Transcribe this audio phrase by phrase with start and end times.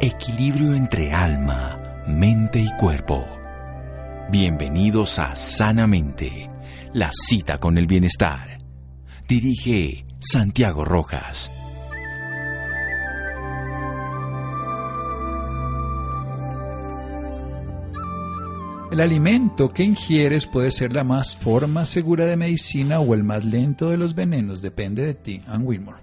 [0.00, 3.24] Equilibrio entre alma, mente y cuerpo.
[4.28, 6.48] Bienvenidos a Sanamente,
[6.92, 8.58] la cita con el bienestar.
[9.28, 11.50] Dirige Santiago Rojas.
[18.90, 23.44] El alimento que ingieres puede ser la más forma segura de medicina o el más
[23.44, 25.42] lento de los venenos, depende de ti.
[25.46, 26.02] Ann Wilmore.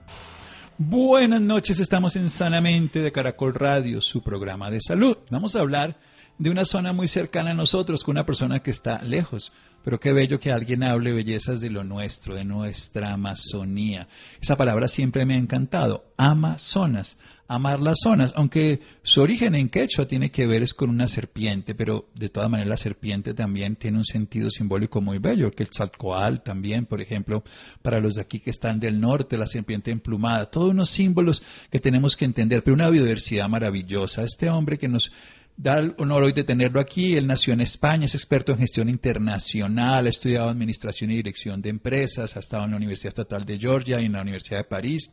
[0.83, 5.15] Buenas noches, estamos en Sanamente de Caracol Radio, su programa de salud.
[5.29, 5.99] Vamos a hablar
[6.39, 9.53] de una zona muy cercana a nosotros, con una persona que está lejos.
[9.83, 14.07] Pero qué bello que alguien hable bellezas de lo nuestro, de nuestra Amazonía.
[14.41, 16.11] Esa palabra siempre me ha encantado.
[16.17, 17.19] Amazonas
[17.53, 21.75] amar las zonas, aunque su origen en quechua tiene que ver es con una serpiente,
[21.75, 25.69] pero de todas maneras la serpiente también tiene un sentido simbólico muy bello, que el
[25.69, 27.43] Tzalcoal también, por ejemplo,
[27.81, 31.81] para los de aquí que están del norte, la serpiente emplumada, todos unos símbolos que
[31.81, 34.23] tenemos que entender, pero una biodiversidad maravillosa.
[34.23, 35.11] Este hombre que nos
[35.57, 37.17] da el honor hoy de tenerlo aquí.
[37.17, 41.69] Él nació en España, es experto en gestión internacional, ha estudiado administración y dirección de
[41.69, 45.11] empresas, ha estado en la Universidad Estatal de Georgia y en la Universidad de París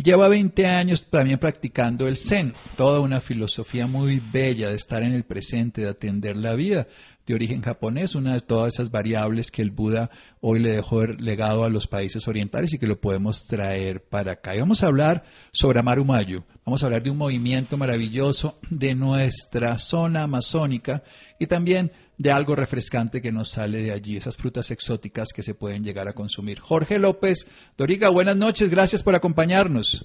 [0.00, 5.02] y lleva 20 años también practicando el Zen, toda una filosofía muy bella de estar
[5.02, 6.86] en el presente, de atender la vida,
[7.26, 11.64] de origen japonés, una de todas esas variables que el Buda hoy le dejó legado
[11.64, 14.54] a los países orientales y que lo podemos traer para acá.
[14.54, 19.78] Y vamos a hablar sobre Amarumayo, vamos a hablar de un movimiento maravilloso de nuestra
[19.78, 21.02] zona amazónica
[21.38, 25.54] y también de algo refrescante que nos sale de allí, esas frutas exóticas que se
[25.54, 26.60] pueden llegar a consumir.
[26.60, 27.48] Jorge López,
[27.78, 30.04] Doriga, buenas noches, gracias por acompañarnos.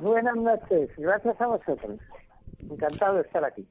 [0.00, 2.00] Buenas noches, gracias a vosotros.
[2.60, 3.66] Encantado de estar aquí.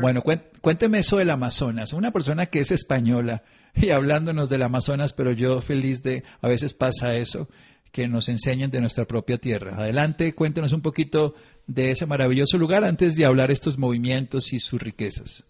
[0.00, 0.22] Bueno,
[0.60, 1.92] cuénteme eso del Amazonas.
[1.92, 3.42] Una persona que es española
[3.74, 7.48] y hablándonos del Amazonas, pero yo feliz de, a veces pasa eso,
[7.92, 9.76] que nos enseñen de nuestra propia tierra.
[9.76, 11.34] Adelante, cuéntenos un poquito
[11.66, 15.44] de ese maravilloso lugar antes de hablar estos movimientos y sus riquezas.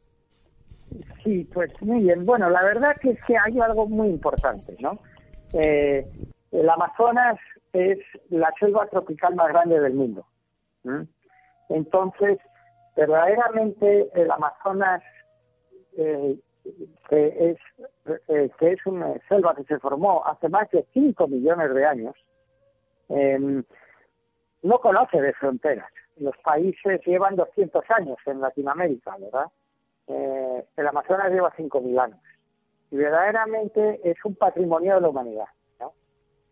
[1.22, 2.24] Sí, pues muy bien.
[2.24, 4.98] Bueno, la verdad que es que hay algo muy importante, ¿no?
[5.52, 6.06] Eh,
[6.52, 7.38] el Amazonas
[7.72, 7.98] es
[8.30, 10.26] la selva tropical más grande del mundo.
[11.68, 12.38] Entonces,
[12.98, 15.02] verdaderamente el Amazonas,
[15.96, 16.36] eh,
[17.08, 17.58] que, es,
[18.28, 22.16] eh, que es una selva que se formó hace más de 5 millones de años,
[23.08, 23.62] em,
[24.62, 25.90] no conoce de fronteras.
[26.16, 29.46] Los países llevan 200 años en Latinoamérica, ¿verdad?
[30.08, 32.20] eh, el Amazonas lleva 5.000 años
[32.90, 35.48] y verdaderamente es un patrimonio de la humanidad.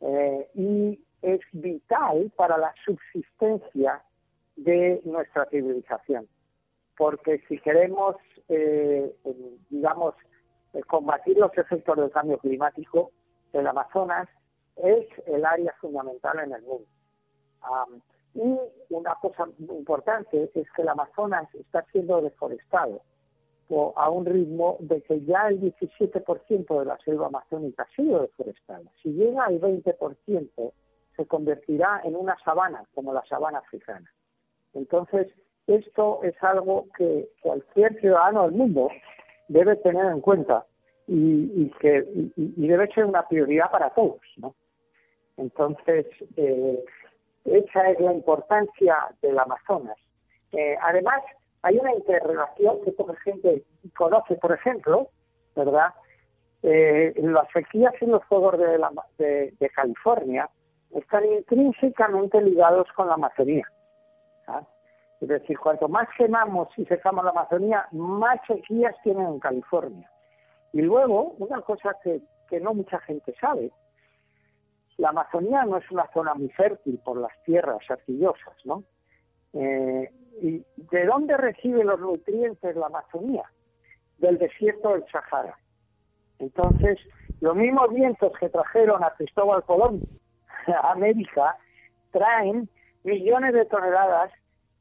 [0.03, 4.03] Eh, y es vital para la subsistencia
[4.57, 6.28] de nuestra civilización.
[6.97, 8.17] Porque si queremos,
[8.49, 9.15] eh,
[9.71, 10.15] digamos,
[10.73, 13.12] eh, combatir los efectos del cambio climático,
[13.53, 14.29] el Amazonas
[14.77, 16.87] es el área fundamental en el mundo.
[18.34, 18.59] y
[18.91, 23.01] una cosa importante es que el Amazonas está siendo deforestado
[23.97, 28.84] a un ritmo de que ya el 17% de la selva amazónica ha sido deforestada.
[29.03, 30.73] Si llega al 20%,
[31.17, 34.09] se convertirá en una sabana, como la sabana africana.
[34.75, 35.28] Entonces,
[35.66, 38.88] esto es algo que cualquier ciudadano del mundo
[39.49, 40.65] debe tener en cuenta
[41.09, 42.04] y, que
[42.37, 44.21] y, debe ser una prioridad para todos.
[44.38, 44.54] ¿no?
[45.37, 46.06] Entonces,
[46.37, 46.84] eh,
[47.44, 49.97] esa es la importancia del Amazonas.
[50.53, 51.22] Eh, además,
[51.62, 53.65] hay una interrelación que poca gente
[53.97, 55.09] conoce, por ejemplo,
[55.54, 55.93] ¿verdad?
[56.62, 60.48] Eh, las sequías y los fuegos de, de, California
[60.93, 63.66] están intrínsecamente ligados con la Amazonía.
[64.48, 64.62] ¿ah?
[65.21, 70.10] Es decir, cuanto más quemamos y secamos la Amazonía, más sequías tienen en California.
[70.72, 73.72] Y luego, una cosa que, que no mucha gente sabe,
[74.99, 78.82] la Amazonía no es una zona muy fértil por las tierras arcillosas, ¿no?
[79.53, 80.10] Eh,
[80.43, 83.44] ¿Y de dónde recibe los nutrientes la Amazonía?
[84.19, 85.59] Del desierto del Sahara.
[86.38, 86.98] Entonces,
[87.41, 90.03] los mismos vientos que trajeron a Cristóbal Colón
[90.66, 91.56] a América
[92.10, 92.69] traen
[93.04, 94.30] millones de toneladas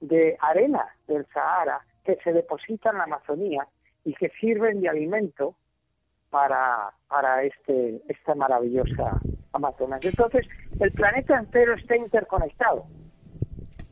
[0.08, 3.68] de arena del Sahara que se depositan en la Amazonía
[4.04, 5.56] y que sirven de alimento
[6.30, 9.20] para, para este, esta maravillosa
[9.54, 10.02] Amazonas.
[10.04, 10.46] Entonces,
[10.80, 12.86] el planeta entero está interconectado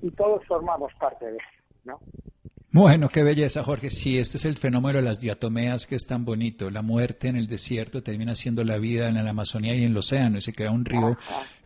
[0.01, 1.99] y todos formamos parte de eso, ¿no?
[2.73, 3.91] Bueno, qué belleza, Jorge.
[3.91, 6.71] Sí, este es el fenómeno de las diatomeas que es tan bonito.
[6.71, 9.97] La muerte en el desierto termina siendo la vida en la Amazonía y en el
[9.97, 11.15] océano y se crea un río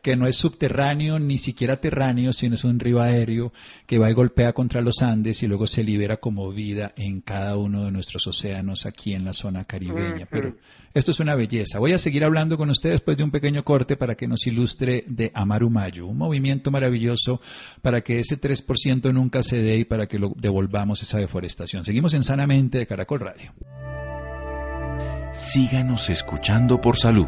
[0.07, 3.51] que no es subterráneo ni siquiera terráneo, sino es un río aéreo
[3.85, 7.57] que va y golpea contra los Andes y luego se libera como vida en cada
[7.57, 10.25] uno de nuestros océanos aquí en la zona caribeña.
[10.31, 10.55] Pero
[10.93, 11.79] esto es una belleza.
[11.79, 15.03] Voy a seguir hablando con usted después de un pequeño corte para que nos ilustre
[15.07, 17.41] de Amarumayo, un movimiento maravilloso
[17.81, 21.83] para que ese 3% nunca se dé y para que lo devolvamos esa deforestación.
[21.83, 23.53] Seguimos en Sanamente de Caracol Radio.
[25.33, 27.27] Síganos escuchando por salud.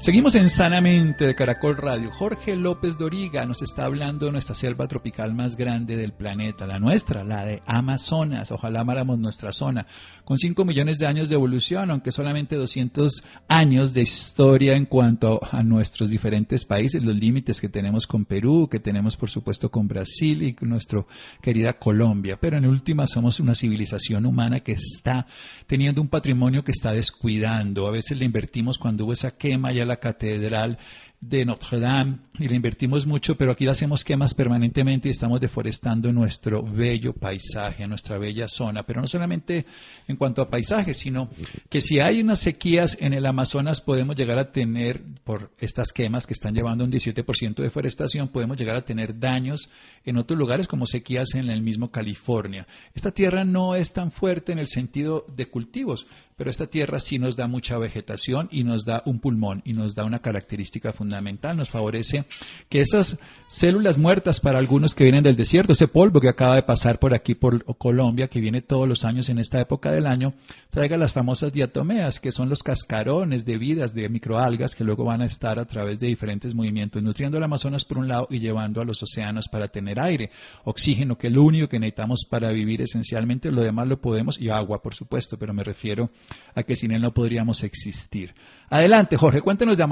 [0.00, 2.10] Seguimos en Sanamente de Caracol Radio.
[2.10, 6.78] Jorge López Doriga nos está hablando de nuestra selva tropical más grande del planeta, la
[6.78, 8.50] nuestra, la de Amazonas.
[8.50, 9.86] Ojalá amáramos nuestra zona,
[10.24, 15.38] con 5 millones de años de evolución, aunque solamente 200 años de historia en cuanto
[15.52, 19.86] a nuestros diferentes países, los límites que tenemos con Perú, que tenemos por supuesto con
[19.86, 21.04] Brasil y con nuestra
[21.42, 22.38] querida Colombia.
[22.40, 25.26] Pero en última somos una civilización humana que está
[25.66, 27.86] teniendo un patrimonio que está descuidando.
[27.86, 30.78] A veces le invertimos cuando hubo esa quema ya la catedral
[31.20, 36.10] de Notre Dame y le invertimos mucho, pero aquí hacemos quemas permanentemente y estamos deforestando
[36.12, 38.84] nuestro bello paisaje, nuestra bella zona.
[38.84, 39.66] Pero no solamente
[40.08, 41.28] en cuanto a paisaje, sino
[41.68, 46.26] que si hay unas sequías en el Amazonas, podemos llegar a tener, por estas quemas
[46.26, 49.68] que están llevando un 17% de deforestación, podemos llegar a tener daños
[50.04, 52.66] en otros lugares como sequías en el mismo California.
[52.94, 56.06] Esta tierra no es tan fuerte en el sentido de cultivos,
[56.40, 59.94] pero esta tierra sí nos da mucha vegetación y nos da un pulmón y nos
[59.94, 61.09] da una característica fundamental,
[61.54, 62.24] nos favorece
[62.68, 63.18] que esas
[63.48, 67.14] células muertas para algunos que vienen del desierto, ese polvo que acaba de pasar por
[67.14, 70.34] aquí por Colombia, que viene todos los años en esta época del año,
[70.70, 75.22] traiga las famosas diatomeas, que son los cascarones de vidas de microalgas que luego van
[75.22, 78.80] a estar a través de diferentes movimientos, nutriendo el Amazonas por un lado y llevando
[78.80, 80.30] a los océanos para tener aire,
[80.62, 84.48] oxígeno, que es lo único que necesitamos para vivir esencialmente, lo demás lo podemos, y
[84.48, 86.10] agua, por supuesto, pero me refiero
[86.54, 88.32] a que sin él no podríamos existir.
[88.68, 89.82] Adelante, Jorge, cuéntenos de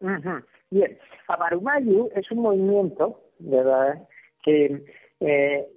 [0.00, 0.44] Amarumayu.
[0.70, 0.98] Bien,
[1.28, 4.06] Amarumayu es un movimiento, ¿verdad?,
[4.42, 4.84] que
[5.20, 5.68] eh,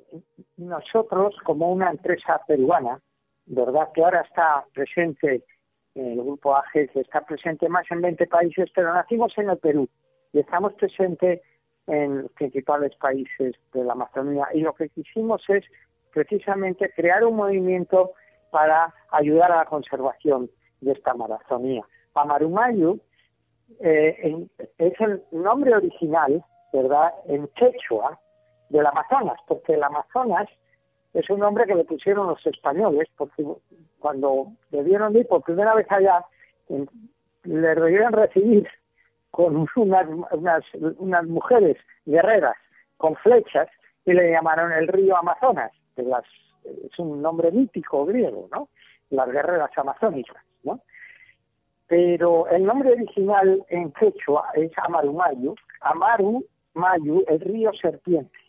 [0.58, 3.02] nosotros, como una empresa peruana,
[3.46, 5.44] ¿verdad?, que ahora está presente,
[5.96, 9.90] el grupo AGE, está presente más en 20 países, pero nacimos en el Perú
[10.34, 11.42] y estamos presentes
[11.88, 14.48] en los principales países de la Amazonía.
[14.54, 15.66] Y lo que quisimos es
[16.14, 18.12] precisamente crear un movimiento
[18.52, 20.50] para ayudar a la conservación
[20.82, 21.84] de esta Amazonía.
[22.14, 23.00] Amarumayu
[23.80, 24.48] eh,
[24.78, 28.20] es el nombre original, ¿verdad?, en quechua
[28.70, 30.48] del Amazonas, porque el Amazonas
[31.14, 33.46] es un nombre que le pusieron los españoles, porque
[34.00, 36.26] cuando debieron ir por primera vez allá,
[37.44, 38.68] le debieron recibir
[39.30, 40.64] con unas, unas,
[40.98, 42.56] unas mujeres guerreras
[42.98, 43.68] con flechas
[44.06, 46.24] y le llamaron el río Amazonas, las
[46.66, 48.70] es un nombre mítico griego, ¿no?
[49.10, 50.80] Las guerreras amazónicas, ¿no?
[51.92, 56.42] Pero el nombre original en quechua es Amarumayu, Amaru
[56.74, 58.40] Mayu, el río serpiente.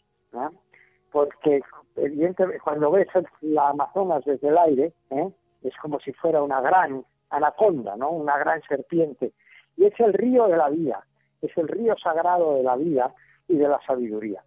[1.11, 1.61] Porque
[1.97, 3.09] evidentemente cuando ves
[3.41, 5.29] la Amazonas desde el aire, ¿eh?
[5.65, 8.11] es como si fuera una gran anaconda, ¿no?
[8.11, 9.33] Una gran serpiente.
[9.77, 11.05] Y es el río de la vida,
[11.41, 13.13] es el río sagrado de la vida
[13.49, 14.41] y de la sabiduría.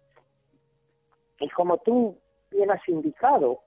[1.40, 2.16] Y como tú
[2.50, 3.58] bien has indicado,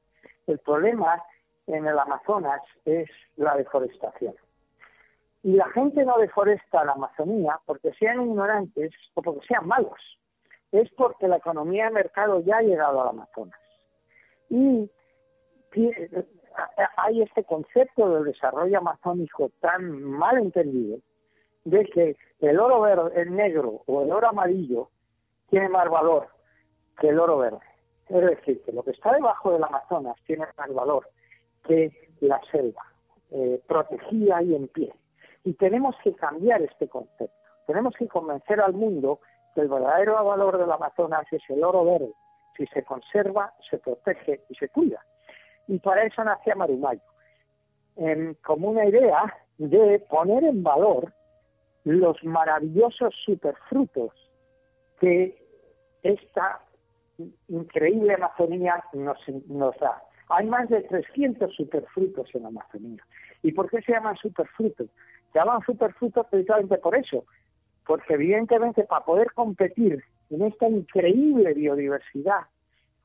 [0.47, 1.21] el problema
[1.67, 4.33] en el Amazonas es la deforestación.
[5.43, 9.99] Y la gente no deforesta la Amazonía porque sean ignorantes o porque sean malos.
[10.71, 13.59] Es porque la economía de mercado ya ha llegado al Amazonas.
[14.49, 14.89] Y
[16.97, 20.99] hay este concepto del desarrollo amazónico tan mal entendido
[21.65, 24.89] de que el oro verde, el negro o el oro amarillo
[25.49, 26.27] tiene más valor
[26.99, 27.59] que el oro verde.
[28.09, 31.07] Es decir, que lo que está debajo del Amazonas tiene más valor
[31.63, 32.83] que la selva,
[33.31, 34.93] eh, protegida y en pie.
[35.43, 37.33] Y tenemos que cambiar este concepto.
[37.65, 39.19] Tenemos que convencer al mundo
[39.53, 42.13] que el verdadero valor del Amazonas es el oro verde.
[42.57, 45.03] Si se conserva, se protege y se cuida.
[45.67, 47.01] Y para eso nace Marumayo,
[48.43, 51.13] como una idea de poner en valor
[51.83, 54.11] los maravillosos superfrutos
[54.99, 55.37] que
[56.03, 56.59] esta
[57.47, 59.17] increíble Amazonía nos,
[59.47, 60.01] nos da.
[60.29, 63.03] Hay más de 300 superfrutos en Amazonía.
[63.41, 64.89] ¿Y por qué se llaman superfrutos?
[65.33, 67.25] Llaman superfrutos precisamente por eso,
[67.85, 72.41] porque evidentemente para poder competir en esta increíble biodiversidad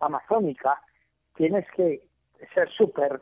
[0.00, 0.80] amazónica,
[1.36, 2.06] tienes que
[2.54, 3.20] ser super,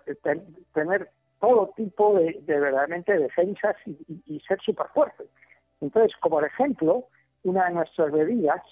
[0.73, 5.25] tener todo tipo de, verdaderamente defensas y, ser súper fuerte.
[5.81, 7.05] Entonces, como por ejemplo,
[7.43, 8.63] una de nuestras bebidas,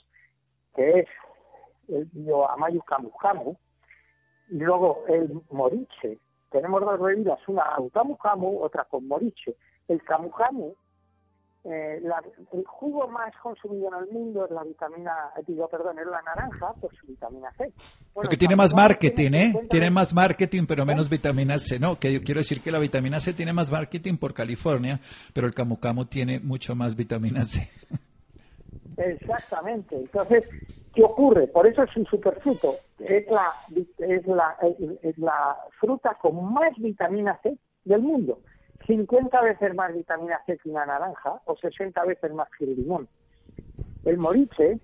[0.77, 1.09] que es
[1.89, 2.09] el
[2.51, 3.57] Amayu Camu Camu,
[4.51, 6.19] y luego el Moriche.
[6.51, 9.57] Tenemos dos bebidas, una Camu Camu, otra con Moriche.
[9.91, 10.75] El Camu Camu
[11.63, 12.01] eh,
[12.53, 15.13] el jugo más consumido en el mundo es la vitamina,
[15.47, 17.71] digo, perdón, es la naranja por su vitamina C.
[18.15, 19.53] Porque tiene más marketing, ¿eh?
[19.69, 21.11] Tiene más marketing, pero menos ¿Eh?
[21.11, 21.79] vitamina C.
[21.79, 25.01] No, que yo quiero decir que la vitamina C tiene más marketing por California,
[25.35, 27.69] pero el camu camu tiene mucho más vitamina C.
[28.97, 29.97] Exactamente.
[29.97, 30.45] Entonces,
[30.95, 31.47] ¿qué ocurre?
[31.49, 32.77] Por eso es un superfruto.
[32.99, 33.53] Es la,
[33.99, 34.57] es la,
[35.03, 37.55] es la fruta con más vitamina C
[37.85, 38.41] del mundo.
[38.87, 43.09] 50 veces más vitamina C que una naranja o 60 veces más que el limón.
[44.05, 44.79] El moriche,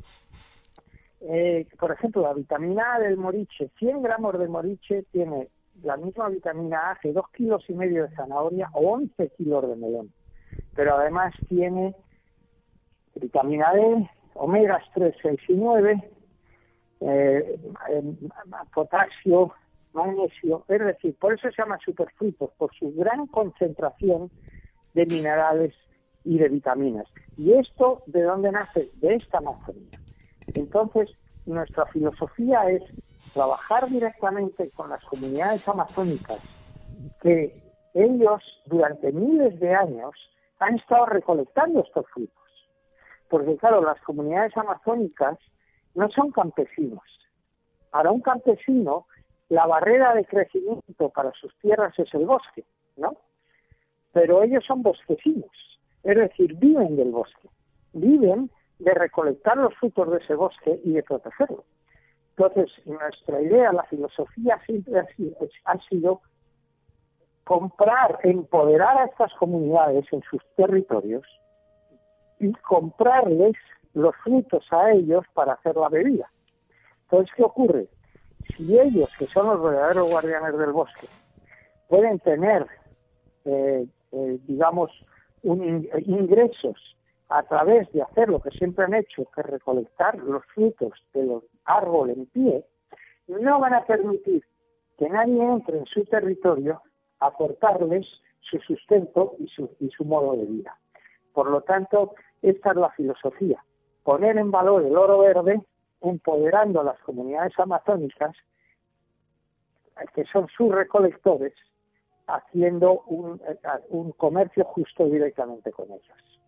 [1.20, 5.48] eh, por ejemplo, la vitamina A del moriche, 100 gramos de moriche tiene
[5.82, 9.76] la misma vitamina A que 2 kilos y medio de zanahoria o 11 kilos de
[9.76, 10.12] melón.
[10.74, 11.94] Pero además tiene
[13.14, 16.10] vitamina D, omegas 3, 6 y 9,
[17.00, 17.58] eh,
[18.74, 19.52] potasio,
[19.96, 24.30] magnesio, es decir, por eso se llama superfrutos, por su gran concentración
[24.94, 25.74] de minerales
[26.24, 27.06] y de vitaminas.
[27.36, 28.90] ¿Y esto de dónde nace?
[28.94, 29.98] De esta Amazonía.
[30.54, 31.10] Entonces,
[31.46, 32.82] nuestra filosofía es
[33.32, 36.40] trabajar directamente con las comunidades amazónicas
[37.20, 37.62] que
[37.94, 40.12] ellos durante miles de años
[40.58, 42.34] han estado recolectando estos frutos.
[43.28, 45.38] Porque claro, las comunidades amazónicas
[45.94, 47.02] no son campesinos.
[47.90, 49.06] Para un campesino,
[49.48, 52.64] la barrera de crecimiento para sus tierras es el bosque,
[52.96, 53.16] ¿no?
[54.12, 55.50] Pero ellos son bosquecinos,
[56.02, 57.48] es decir, viven del bosque,
[57.92, 61.64] viven de recolectar los frutos de ese bosque y de protegerlo.
[62.36, 66.20] Entonces, nuestra idea, la filosofía siempre ha sido, ha sido
[67.44, 71.24] comprar, empoderar a estas comunidades en sus territorios
[72.40, 73.54] y comprarles
[73.94, 76.30] los frutos a ellos para hacer la bebida.
[77.04, 77.88] Entonces, ¿qué ocurre?
[78.54, 81.06] Si ellos, que son los verdaderos guardianes del bosque,
[81.88, 82.66] pueden tener,
[83.44, 84.90] eh, eh, digamos,
[85.42, 86.96] un ingresos
[87.28, 91.44] a través de hacer lo que siempre han hecho, que recolectar los frutos de los
[91.64, 92.64] árboles en pie,
[93.28, 94.44] no van a permitir
[94.98, 96.80] que nadie entre en su territorio
[97.20, 98.06] a cortarles
[98.40, 100.76] su sustento y su, y su modo de vida.
[101.32, 103.62] Por lo tanto, esta es la filosofía,
[104.04, 105.60] poner en valor el oro verde
[106.00, 108.36] empoderando a las comunidades amazónicas,
[110.14, 111.54] que son sus recolectores,
[112.26, 113.40] haciendo un,
[113.88, 116.40] un comercio justo directamente con ellos.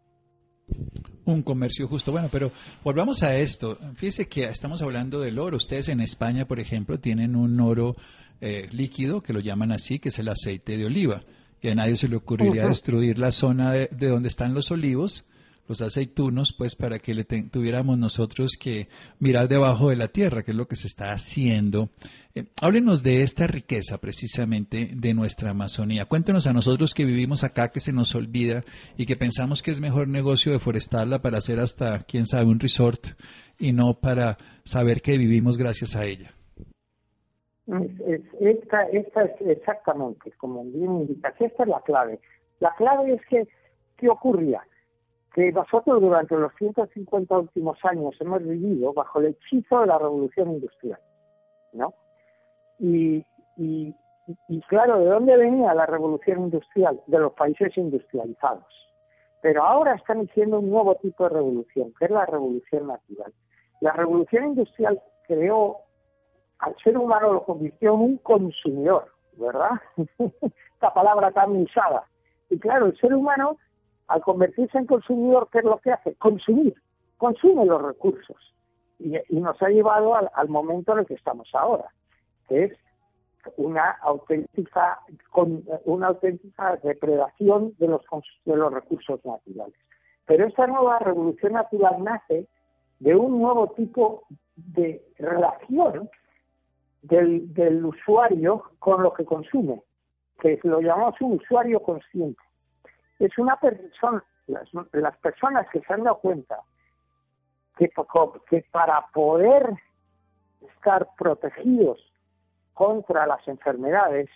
[1.24, 2.12] Un comercio justo.
[2.12, 2.50] Bueno, pero
[2.82, 3.76] volvamos a esto.
[3.94, 5.56] Fíjese que estamos hablando del oro.
[5.56, 7.96] Ustedes en España, por ejemplo, tienen un oro
[8.40, 11.22] eh, líquido, que lo llaman así, que es el aceite de oliva.
[11.60, 15.28] Que a nadie se le ocurriría destruir la zona de, de donde están los olivos
[15.68, 20.52] los aceitunos, pues para que le tuviéramos nosotros que mirar debajo de la tierra, que
[20.52, 21.90] es lo que se está haciendo.
[22.34, 26.06] Eh, háblenos de esta riqueza precisamente de nuestra Amazonía.
[26.06, 28.64] Cuéntenos a nosotros que vivimos acá, que se nos olvida
[28.96, 33.08] y que pensamos que es mejor negocio deforestarla para hacer hasta, quién sabe, un resort
[33.58, 36.30] y no para saber que vivimos gracias a ella.
[38.40, 42.20] esta, esta es exactamente, como bien indica, esta es la clave.
[42.60, 43.46] La clave es que,
[43.96, 44.62] ¿qué ocurría?
[45.38, 50.50] Que nosotros durante los 150 últimos años hemos vivido bajo el hechizo de la revolución
[50.50, 50.98] industrial,
[51.72, 51.94] ¿no?
[52.80, 53.24] Y,
[54.66, 57.00] claro, ¿de dónde venía la revolución industrial?
[57.06, 58.64] De los países industrializados.
[59.40, 63.32] Pero ahora están haciendo un nuevo tipo de revolución, que es la revolución natural.
[63.80, 65.76] La revolución industrial creó
[66.58, 69.80] al ser humano lo convirtió en un consumidor, ¿verdad?
[70.18, 72.02] Esta palabra tan usada.
[72.50, 73.56] Y claro, el ser humano
[74.08, 76.14] al convertirse en consumidor, ¿qué es lo que hace?
[76.16, 76.74] Consumir,
[77.18, 78.36] consume los recursos.
[78.98, 81.84] Y, nos ha llevado al, momento en el que estamos ahora,
[82.48, 82.72] que es
[83.56, 84.98] una auténtica,
[85.84, 88.02] una auténtica depredación de los,
[88.44, 89.76] de los recursos naturales.
[90.26, 92.48] Pero esta nueva revolución natural nace
[92.98, 94.24] de un nuevo tipo
[94.56, 96.10] de relación
[97.02, 99.80] del, del usuario con lo que consume,
[100.40, 102.42] que lo llamamos un usuario consciente
[103.18, 106.60] es una persona, las, personas que se han dado cuenta
[107.76, 107.90] que,
[108.70, 109.70] para poder
[110.60, 111.98] estar protegidos
[112.74, 114.28] contra las enfermedades,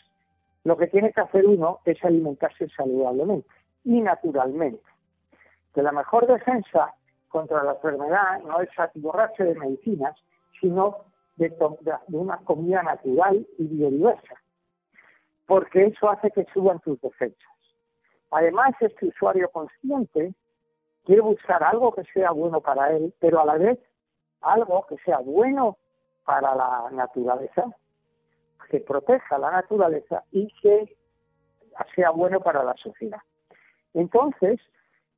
[0.65, 3.49] lo que tiene que hacer uno es alimentarse saludablemente
[3.85, 4.85] y naturalmente.
[5.75, 6.95] Que la mejor defensa
[7.29, 10.15] contra la enfermedad no es atiborrarse de medicinas,
[10.61, 10.99] sino
[11.37, 14.35] de, de, una comida natural y biodiversa.
[15.47, 17.52] porque eso hace que suban tus defensas.
[18.33, 20.35] Además, este usuario consciente
[21.05, 23.79] quiere buscar algo que sea bueno para él, pero a la vez
[24.41, 25.77] algo que sea bueno
[26.25, 27.65] para la naturaleza,
[28.71, 30.97] que proteja la naturaleza y que
[31.95, 33.21] sea bueno para la sociedad.
[33.93, 34.59] Entonces,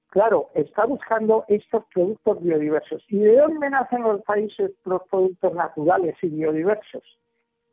[0.09, 3.05] claro, está buscando estos productos biodiversos.
[3.09, 7.05] ¿Y de dónde nacen los países los productos naturales y biodiversos?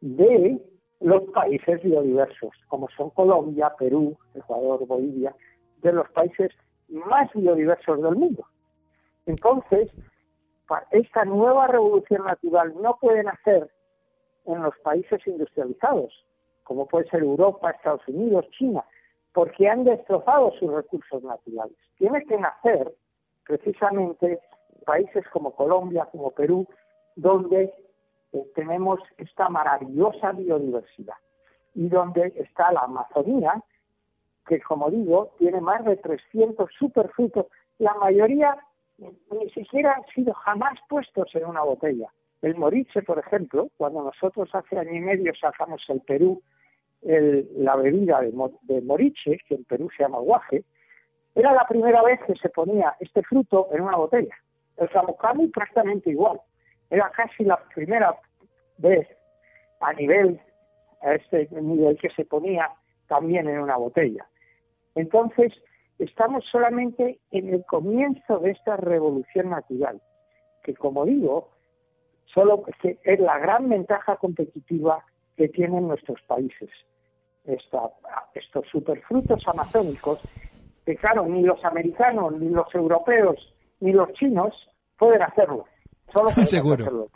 [0.02, 0.62] De
[1.02, 5.36] los países biodiversos, como son Colombia, Perú, Ecuador, Bolivia,
[5.82, 6.52] de los países
[6.90, 8.46] más biodiversos del mundo.
[9.26, 9.90] Entonces,
[10.92, 13.70] esta nueva revolución natural no puede nacer
[14.46, 16.14] en los países industrializados,
[16.64, 18.84] como puede ser Europa, Estados Unidos, China,
[19.34, 21.76] porque han destrozado sus recursos naturales.
[21.98, 22.94] Tiene que nacer
[23.46, 24.40] precisamente
[24.86, 26.68] países como Colombia, como Perú,
[27.16, 27.74] donde
[28.34, 31.16] eh, tenemos esta maravillosa biodiversidad
[31.74, 33.62] y donde está la Amazonía,
[34.46, 37.48] que como digo, tiene más de 300 superfrutos,
[37.78, 38.58] la mayoría
[38.98, 42.10] ni siquiera han sido jamás puestos en una botella.
[42.42, 46.42] El moriche, por ejemplo, cuando nosotros hace año y medio sacamos el Perú
[47.04, 50.64] la bebida de, moriche, que en Perú se llama guaje,
[51.34, 54.36] era la primera vez que se ponía este fruto en una botella.
[54.78, 56.40] El camucamu prácticamente igual.
[56.92, 58.16] Era casi la primera
[58.78, 59.08] vez
[59.80, 60.40] a nivel,
[61.02, 62.70] a este nivel que se ponía
[63.08, 64.28] también en una botella.
[64.94, 65.52] Entonces,
[65.98, 70.00] estamos solamente en el comienzo de esta revolución natural,
[70.64, 71.50] que como digo,
[72.26, 75.04] solo es la gran ventaja competitiva
[75.36, 76.70] que tienen nuestros países
[77.46, 80.20] estos superfrutos amazónicos
[80.86, 83.38] que claro, ni los americanos, ni los europeos,
[83.80, 84.54] ni los chinos
[84.98, 85.66] pueden hacerlo.
[86.14, 87.10] Solo Seguro.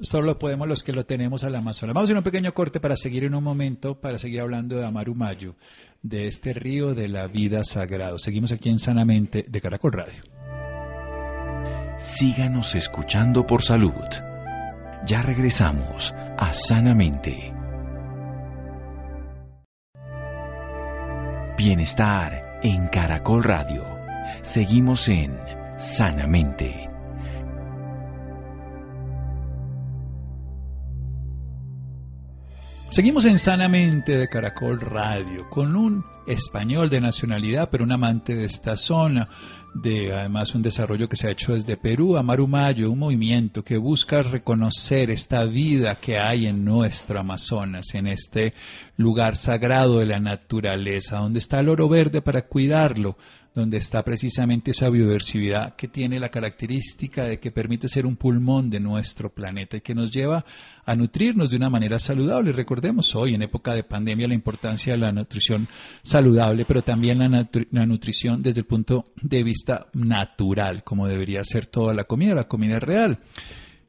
[0.00, 1.94] Solo podemos los que lo tenemos al Amazonas.
[1.94, 4.86] Vamos a hacer un pequeño corte para seguir en un momento, para seguir hablando de
[4.86, 5.56] Amarumayo,
[6.02, 8.18] de este río de la vida sagrado.
[8.18, 10.22] Seguimos aquí en Sanamente de Caracol Radio.
[11.98, 13.92] Síganos escuchando por salud.
[15.04, 17.52] Ya regresamos a Sanamente.
[21.56, 23.84] Bienestar en Caracol Radio.
[24.42, 25.36] Seguimos en
[25.76, 26.87] Sanamente.
[32.98, 38.44] Seguimos en Sanamente de Caracol Radio con un español de nacionalidad, pero un amante de
[38.44, 39.28] esta zona,
[39.72, 44.24] de además un desarrollo que se ha hecho desde Perú, Amarumayo, un movimiento que busca
[44.24, 48.52] reconocer esta vida que hay en nuestro Amazonas, en este
[48.96, 53.16] lugar sagrado de la naturaleza, donde está el oro verde para cuidarlo,
[53.54, 58.70] donde está precisamente esa biodiversidad que tiene la característica de que permite ser un pulmón
[58.70, 60.44] de nuestro planeta y que nos lleva
[60.88, 62.50] a nutrirnos de una manera saludable.
[62.50, 65.68] Recordemos hoy, en época de pandemia, la importancia de la nutrición
[66.00, 71.66] saludable, pero también la, la nutrición desde el punto de vista natural, como debería ser
[71.66, 73.18] toda la comida, la comida real.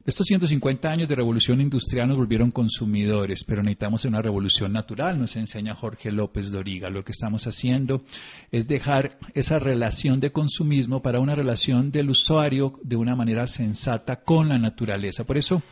[0.06, 5.36] Estos 150 años de revolución industrial nos volvieron consumidores, pero necesitamos una revolución natural, nos
[5.36, 6.88] enseña Jorge López Doriga.
[6.88, 8.02] Lo que estamos haciendo
[8.50, 14.22] es dejar esa relación de consumismo para una relación del usuario de una manera sensata
[14.22, 15.24] con la naturaleza.
[15.24, 15.62] Por eso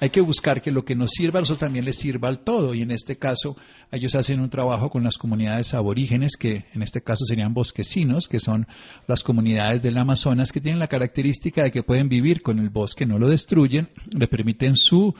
[0.00, 2.74] hay que buscar que lo que nos sirva a nosotros también le sirva al todo.
[2.74, 3.56] Y en este caso,
[3.90, 8.38] ellos hacen un trabajo con las comunidades aborígenes, que en este caso serían bosquecinos, que
[8.38, 8.66] son
[9.06, 13.06] las comunidades del Amazonas, que tienen la característica de que pueden vivir con el bosque,
[13.06, 13.77] no lo destruyen,
[14.16, 15.14] le permiten su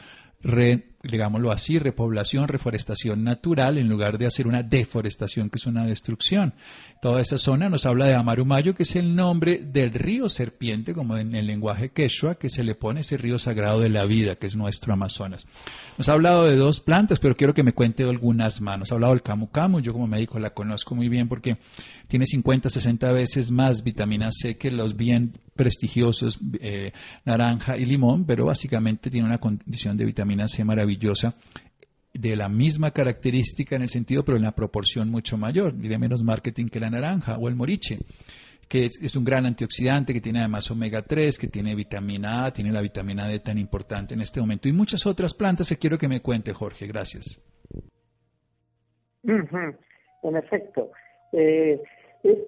[1.02, 6.54] digámoslo así, repoblación, reforestación natural, en lugar de hacer una deforestación, que es una destrucción.
[7.00, 11.16] Toda esa zona nos habla de Amarumayo, que es el nombre del río serpiente, como
[11.16, 14.46] en el lenguaje quechua, que se le pone ese río sagrado de la vida, que
[14.46, 15.46] es nuestro Amazonas.
[15.96, 18.78] Nos ha hablado de dos plantas, pero quiero que me cuente algunas más.
[18.78, 21.58] Nos ha hablado del camu camu, yo como médico la conozco muy bien porque
[22.08, 26.92] tiene 50, 60 veces más vitamina C que los bien prestigiosos eh,
[27.26, 31.34] naranja y limón, pero básicamente tiene una condición de vitamina C maravillosa
[32.14, 36.22] de la misma característica en el sentido, pero en la proporción mucho mayor, diré menos
[36.22, 37.98] marketing que la naranja o el moriche
[38.68, 42.70] que es, un gran antioxidante, que tiene además omega 3, que tiene vitamina A, tiene
[42.70, 46.06] la vitamina D tan importante en este momento, y muchas otras plantas que quiero que
[46.06, 46.86] me cuente, Jorge.
[46.86, 47.42] Gracias.
[49.24, 50.90] En efecto,
[51.32, 51.80] eh,
[52.22, 52.38] es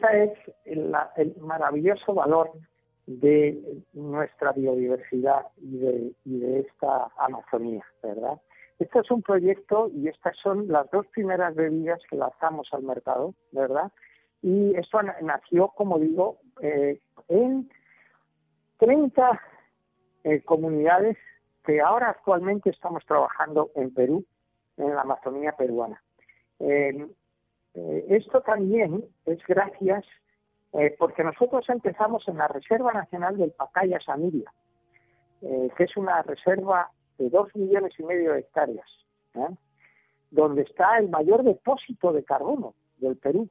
[0.65, 0.93] el,
[1.41, 2.51] maravilloso valor
[3.07, 8.41] de nuestra biodiversidad y de, esta Amazonía, ¿verdad?
[8.79, 13.35] Este es un proyecto y estas son las dos primeras bebidas que lanzamos al mercado,
[13.53, 13.93] ¿verdad?
[14.43, 17.69] Y esto nació, como digo, eh, en
[18.79, 19.41] 30
[20.25, 21.19] eh, comunidades
[21.65, 24.25] que ahora actualmente estamos trabajando en Perú,
[24.79, 26.03] en la Amazonía peruana.
[26.59, 27.07] Eh,
[28.09, 30.05] esto también es gracias,
[30.73, 34.53] eh, porque nosotros empezamos en la Reserva Nacional del Pacaya Samiria,
[35.41, 38.87] que es una reserva de dos millones y medio de hectáreas,
[40.31, 43.49] donde está el mayor depósito de carbono del Perú,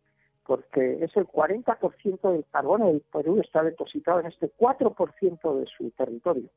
[0.50, 5.92] porque es el 40% del carbono del Perú está depositado en este 4% de su
[5.92, 6.50] territorio.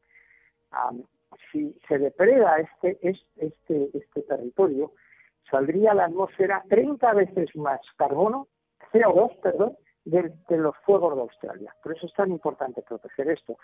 [1.51, 4.93] si se depreda este, este, este territorio,
[5.51, 8.49] saldría a la atmósfera 30 veces más carbono,
[8.95, 11.75] CO2, perdón, de, los fuegos de Australia.
[11.83, 13.57] Por eso es tan importante proteger esto.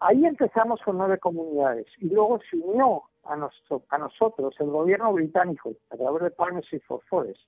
[0.00, 5.72] Ahí empezamos con nueve comunidades y luego se unió a, a nosotros el gobierno británico
[5.90, 7.40] a través de Partnership for Forest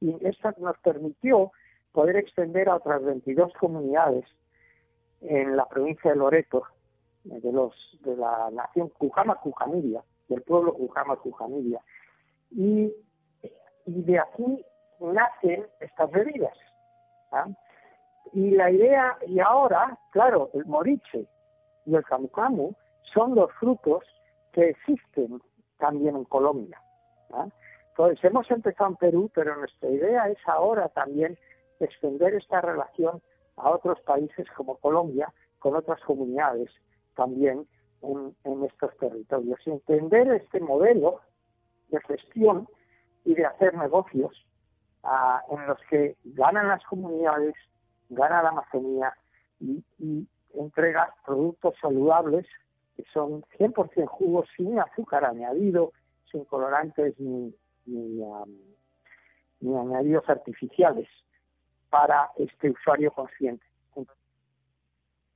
[0.00, 1.52] y esto nos permitió
[1.92, 4.24] poder extender a otras 22 comunidades
[5.20, 6.62] en la provincia de Loreto,
[7.24, 11.80] de los de la nación Cujama Cujamiria, del pueblo Cujama Cujamiria.
[12.50, 12.92] Y
[13.86, 14.64] y de aquí
[15.00, 16.56] nacen estas bebidas.
[17.32, 17.46] ¿ah?
[18.32, 21.26] Y la idea, y ahora, claro, el moriche
[21.86, 22.74] y el camu camu
[23.12, 24.04] son los frutos
[24.52, 25.40] que existen
[25.78, 26.80] también en Colombia.
[27.32, 27.48] ¿ah?
[27.90, 31.36] Entonces, hemos empezado en Perú, pero nuestra idea es ahora también
[31.80, 33.20] extender esta relación
[33.56, 36.70] a otros países como Colombia, con otras comunidades
[37.16, 37.66] también
[38.02, 39.58] en, en estos territorios.
[39.66, 41.20] Y entender este modelo
[41.88, 42.68] de gestión
[43.24, 44.46] y de hacer negocios
[45.02, 47.54] ah, en los que ganan las comunidades,
[48.10, 49.14] gana la Amazonía
[49.60, 49.82] y,
[50.52, 52.44] entrega productos saludables
[52.96, 55.92] que son 100% jugos sin azúcar añadido,
[56.30, 57.54] sin colorantes ni,
[57.86, 58.20] ni,
[59.60, 61.08] ni añadidos artificiales
[61.88, 63.64] para este usuario consciente.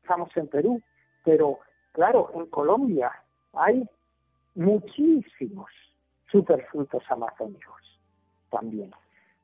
[0.03, 0.83] Estamos en Perú,
[1.25, 1.61] pero
[1.93, 3.13] claro, en Colombia
[3.53, 3.89] hay
[4.57, 5.71] muchísimos
[6.31, 8.01] superfrutos amazónicos
[8.51, 8.91] también.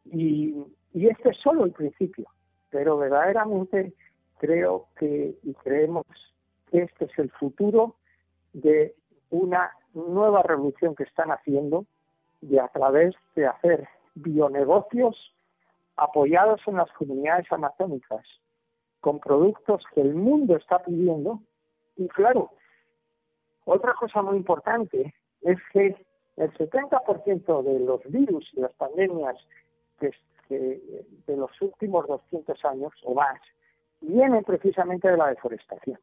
[0.05, 0.55] Y,
[0.93, 2.27] y este es solo el principio,
[2.71, 3.93] pero verdaderamente
[4.39, 6.07] creo que y creemos
[6.71, 7.97] que este es el futuro
[8.53, 8.95] de
[9.31, 11.85] una nueva revolución que están haciendo
[12.41, 15.17] de a través de hacer bionegocios
[15.97, 18.25] apoyados en las comunidades amazónicas
[19.01, 21.41] con productos que el mundo está pidiendo.
[21.97, 22.51] Y claro,
[23.65, 25.97] otra cosa muy importante es que
[26.37, 29.37] el 70% de los virus y las pandemias
[30.57, 33.41] de, de los últimos 200 años o más
[34.01, 35.99] vienen precisamente de la deforestación.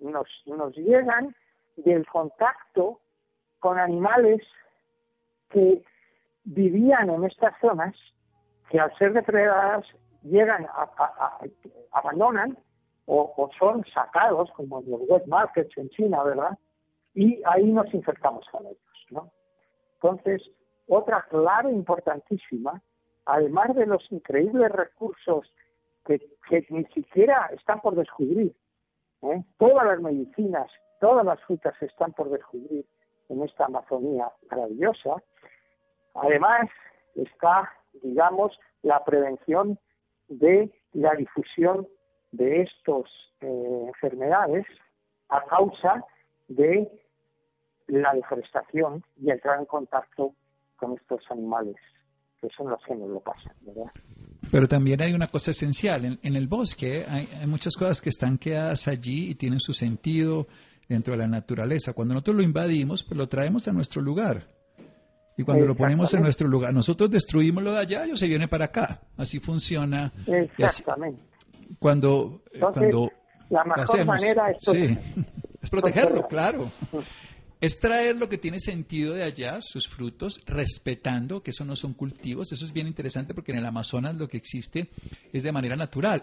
[0.00, 1.34] nos, nos llegan
[1.76, 3.00] del contacto
[3.60, 4.42] con animales
[5.50, 5.82] que
[6.44, 7.94] vivían en estas zonas,
[8.70, 9.86] que al ser depredadas
[10.22, 11.38] llegan a,
[11.92, 12.58] abandonan
[13.06, 16.58] o, o, son sacados, como en los wet markets en China, ¿verdad?
[17.18, 19.32] y ahí nos infectamos con ellos, ¿no?
[19.94, 20.40] Entonces,
[20.88, 22.82] otra clave importantísima,
[23.26, 25.52] además de los increíbles recursos
[26.04, 26.20] que,
[26.70, 28.54] ni siquiera están por descubrir,
[29.22, 29.44] ¿eh?
[29.58, 30.70] todas las medicinas,
[31.00, 32.86] todas las frutas están por descubrir
[33.28, 35.22] en esta Amazonía maravillosa,
[36.14, 36.70] además
[37.14, 37.70] está,
[38.02, 39.78] digamos, la prevención
[40.28, 41.86] de la difusión
[42.32, 43.04] de estas
[43.40, 44.66] eh, enfermedades
[45.28, 46.04] a causa
[46.48, 46.90] de
[47.86, 50.34] la deforestación y entrar en contacto
[50.78, 51.76] con estos animales,
[52.40, 53.92] que son los que nos lo pasan, ¿verdad?
[54.50, 56.18] Pero también hay una cosa esencial.
[56.22, 60.46] En, el bosque hay, muchas cosas que están quedadas allí y tienen su sentido
[60.88, 61.92] dentro de la naturaleza.
[61.92, 64.48] Cuando nosotros lo invadimos, pues lo traemos a nuestro lugar.
[65.36, 68.48] Y cuando lo ponemos en nuestro lugar, nosotros destruimos lo de allá, ellos se viene
[68.48, 69.02] para acá.
[69.16, 70.12] Así funciona.
[70.26, 71.20] Exactamente.
[71.78, 73.12] cuando, cuando
[73.50, 74.66] la mejor manera es,
[75.62, 76.72] es protegerlo, claro
[77.60, 81.92] es traer lo que tiene sentido de allá, sus frutos, respetando que eso no son
[81.92, 82.52] cultivos.
[82.52, 84.90] Eso es bien interesante porque en el Amazonas lo que existe
[85.32, 86.22] es de manera natural.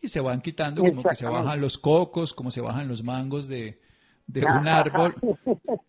[0.00, 3.48] Y se van quitando como que se bajan los cocos, como se bajan los mangos
[3.48, 3.78] de,
[4.28, 5.14] un árbol.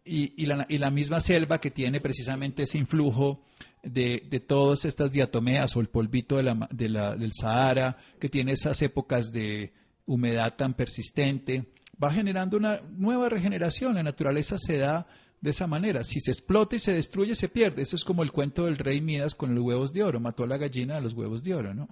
[0.06, 3.42] Y, la, misma selva que tiene precisamente ese influjo
[3.84, 9.74] de, todas estas diatomeas o el polvito del Sahara, que tiene esas épocas de
[10.06, 11.66] humedad tan persistente
[12.02, 13.96] va generando una nueva regeneración.
[13.96, 15.06] La naturaleza se da
[15.42, 16.04] de esa manera.
[16.04, 17.84] Si se explota y se destruye, se pierde.
[17.84, 20.20] Eso es como el cuento del rey Midas con los huevos de oro.
[20.20, 21.88] Mató a la gallina de los huevos de oro, ¿no?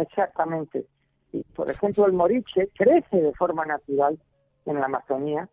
[0.00, 0.86] exactamente.
[1.32, 4.18] Y, por ejemplo, el moriche crece de forma natural
[4.64, 5.48] en la Amazonía.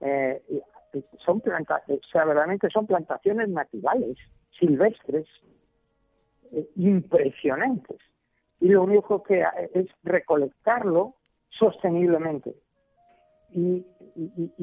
[0.00, 0.42] Eh,
[1.24, 4.16] son plantas, o sea, verdaderamente son plantaciones naturales,
[4.58, 5.26] silvestres,
[6.52, 7.98] eh, impresionantes.
[8.60, 9.44] Y lo único que
[9.74, 11.16] es recolectarlo
[11.58, 12.54] sosteniblemente.
[13.54, 13.84] Y,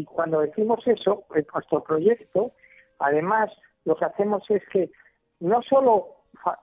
[0.05, 1.23] cuando decimos eso,
[1.53, 2.51] nuestro proyecto,
[2.97, 3.51] además
[3.85, 4.89] lo que hacemos es que
[5.39, 6.07] no solo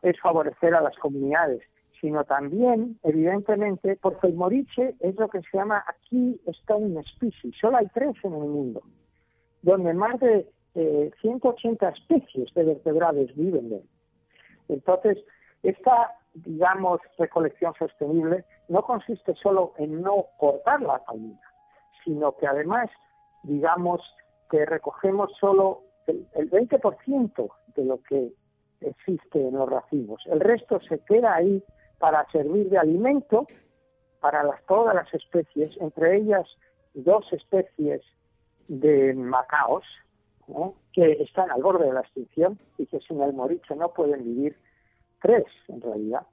[0.03, 1.63] es favorecer a las comunidades,
[2.01, 7.55] sino también, evidentemente, porque el moriche es lo que se llama aquí está una species,
[7.61, 8.83] solo hay tres en el mundo,
[9.63, 10.47] donde más de
[11.21, 13.83] 180 eh, especies de vertebrados viven de.
[14.69, 15.19] Entonces,
[15.63, 21.41] esta, digamos, recolección sostenible no consiste solo en no cortar la palmera,
[22.05, 22.91] sino que además,
[23.43, 24.01] digamos,
[24.51, 28.33] que recogemos solo el, el 20% de lo que
[28.81, 30.23] existe en los racimos.
[30.27, 31.63] El resto se queda ahí
[31.99, 33.47] para servir de alimento
[34.21, 36.47] para las, todas las especies, entre ellas
[36.95, 38.03] dos especies
[38.69, 39.85] de macaos
[40.93, 44.57] que están al borde de la extinción y que sin el moricho no pueden vivir,
[45.21, 46.27] tres en realidad,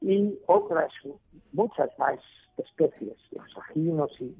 [0.00, 0.92] y otras
[1.52, 2.18] muchas más
[2.58, 4.34] especies, los ajinos y,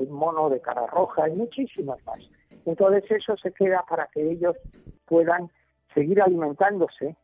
[0.00, 2.20] el mono de cara roja y muchísimas más.
[2.64, 4.56] Entonces eso se queda para que ellos
[5.04, 5.50] puedan
[5.94, 7.16] seguir alimentándose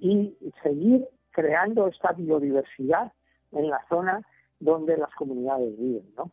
[0.00, 3.12] y seguir creando esta biodiversidad
[3.52, 4.22] en la zona
[4.60, 6.30] donde las comunidades viven, ¿no?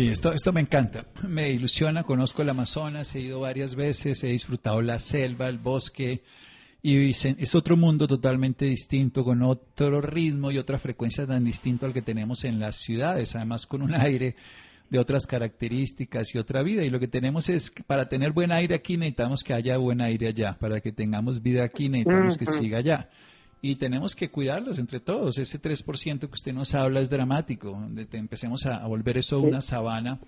[0.00, 4.28] Y esto, esto me encanta, me ilusiona, conozco el Amazonas, he ido varias veces, he
[4.28, 6.22] disfrutado la selva, el bosque,
[6.80, 11.92] y es otro mundo totalmente distinto, con otro ritmo y otra frecuencia tan distinto al
[11.92, 14.36] que tenemos en las ciudades, además con un aire
[14.88, 16.84] de otras características y otra vida.
[16.84, 20.00] Y lo que tenemos es, que para tener buen aire aquí necesitamos que haya buen
[20.00, 23.08] aire allá, para que tengamos vida aquí necesitamos que siga allá.
[23.60, 25.36] Y tenemos que cuidarlos entre todos.
[25.38, 30.20] Ese 3% que usted nos habla es dramático, donde empecemos a, volver eso una sabana.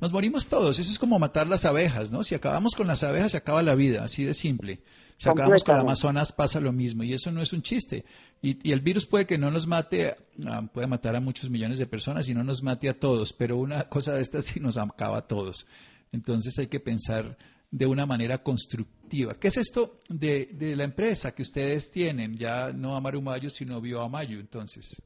[0.00, 2.22] Nos morimos todos, eso es como matar las abejas, ¿no?
[2.22, 4.80] Si acabamos con las abejas, se acaba la vida, así de simple.
[5.16, 8.04] Si acabamos con el Amazonas, pasa lo mismo, y eso no es un chiste.
[8.42, 10.14] Y, el virus puede que no nos mate,
[10.46, 13.56] ah, puede matar a muchos millones de personas y no nos mate a todos, pero
[13.56, 15.66] una cosa de estas sí nos acaba a todos.
[16.12, 17.36] Entonces hay que pensar
[17.70, 19.34] de una manera constructiva.
[19.34, 22.36] ¿Qué es esto de, la empresa que ustedes tienen?
[22.36, 25.02] Ya no Amarumayu, sino Bioamayu, entonces.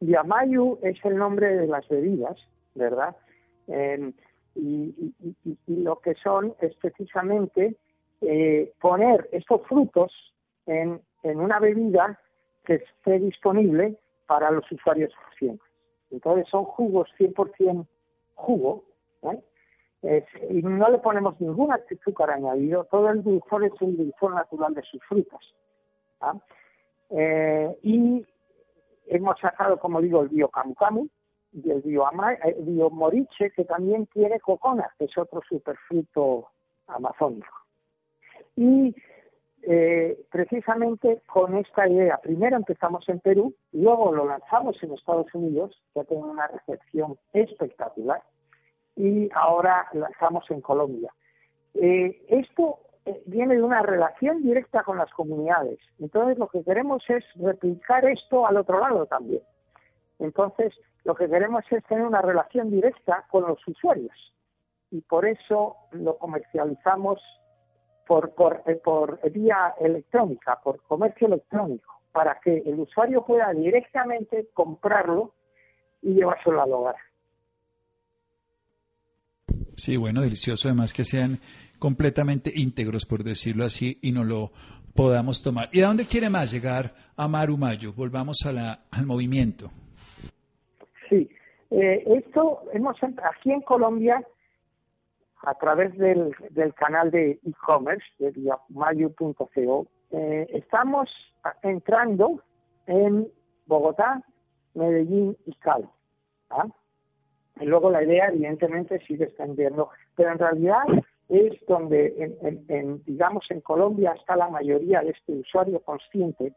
[0.00, 2.36] Bioamayu es el nombre de las bebidas,
[2.78, 3.16] ¿verdad?
[3.66, 4.12] Em,
[4.54, 5.14] y,
[5.66, 7.76] lo que son es precisamente
[8.22, 10.10] eh, poner estos frutos
[10.66, 12.18] en en una bebida
[12.64, 15.66] que esté disponible para los usuarios pacientes.
[16.10, 17.86] Entonces son jugos 100%
[18.34, 18.84] jugo,
[19.22, 20.24] ¿eh?
[20.50, 24.82] y no le ponemos ningún azúcar añadido, todo el dulzor es un dulzor natural de
[24.82, 25.40] sus frutas.
[26.20, 26.34] ¿ah?
[27.10, 28.24] Eh, y
[29.06, 31.08] hemos sacado, como digo, el bio camu camu
[31.52, 32.04] y el bio,
[32.44, 36.48] el bio moriche, que también tiene cocona, que es otro superfruto
[36.86, 37.54] amazónico.
[38.56, 38.94] Y
[39.62, 42.18] eh, precisamente con esta idea.
[42.18, 47.18] Primero empezamos en Perú, luego lo lanzamos en Estados Unidos, que ha tenido una recepción
[47.32, 48.22] espectacular,
[48.96, 51.12] y ahora lanzamos en Colombia.
[51.74, 55.78] Eh, esto eh, viene de una relación directa con las comunidades.
[55.98, 59.42] Entonces lo que queremos es replicar esto al otro lado también.
[60.18, 64.14] Entonces lo que queremos es tener una relación directa con los usuarios.
[64.90, 67.20] Y por eso lo comercializamos
[68.06, 74.48] por, por, eh, por vía electrónica, por comercio electrónico, para que el usuario pueda directamente
[74.54, 75.34] comprarlo
[76.02, 76.96] y llevárselo al hogar.
[79.76, 81.40] Sí, bueno, delicioso además que sean
[81.78, 84.50] completamente íntegros, por decirlo así, y no lo
[84.94, 85.68] podamos tomar.
[85.72, 87.92] ¿Y a dónde quiere más llegar a Mayo?
[87.92, 89.70] Volvamos a la, al movimiento.
[91.70, 94.24] Eh, esto hemos aquí en Colombia
[95.42, 98.32] a través del, del canal de e-commerce de
[98.70, 101.08] mayu.co, eh, estamos
[101.62, 102.42] entrando
[102.86, 103.28] en
[103.66, 104.22] Bogotá,
[104.74, 105.88] Medellín y Cali.
[106.50, 106.66] ¿ah?
[107.60, 110.84] Y luego la idea, evidentemente, sigue extendiendo, pero en realidad
[111.28, 112.36] es donde,
[112.68, 116.54] en, digamos, en Colombia está la mayoría de este usuario consciente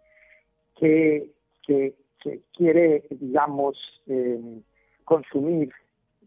[0.77, 1.29] que,
[1.63, 1.95] que,
[2.53, 4.39] quiere, digamos, eh,
[5.05, 5.71] consumir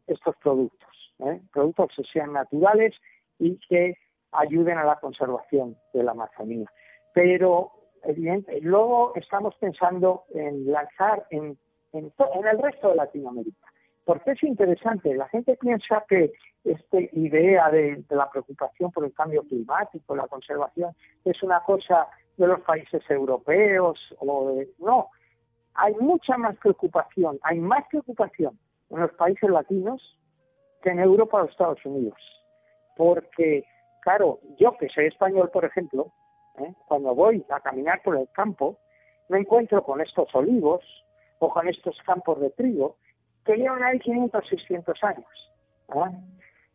[0.07, 0.95] estos productos.
[1.21, 1.41] ¿eh?
[1.53, 2.95] productos que sean naturales
[3.39, 3.97] y que
[4.33, 6.71] ayuden a la conservación de la Amazonía.
[7.13, 7.71] Pero,
[8.03, 11.57] evidente, luego estamos pensando en lanzar en,
[11.93, 13.69] el resto de Latinoamérica.
[14.05, 16.33] Porque es interesante, la gente piensa que
[16.65, 22.49] esta idea de, la preocupación por el cambio climático, la conservación, es una cosa de
[22.49, 25.09] los países europeos o de, no,
[25.75, 28.59] hay mucha más preocupación, hay más preocupación
[28.95, 30.01] en los países latinos
[30.85, 32.19] en Europa o Estados Unidos.
[32.97, 33.65] Porque,
[34.03, 36.13] claro, yo que soy español, por ejemplo,
[36.59, 36.73] ¿eh?
[36.87, 38.79] cuando voy a caminar por el campo,
[39.29, 40.83] me encuentro con estos olivos
[41.39, 42.97] o con estos campos de trigo
[43.45, 45.53] que llevan ahí 500, 600 años.
[45.95, 46.17] ¿eh?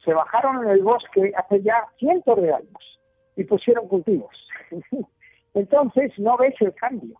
[0.03, 2.99] se bajaron en el bosque hace ya cientos de años
[3.35, 4.35] y pusieron cultivos.
[5.53, 7.19] Entonces no ves el cambio.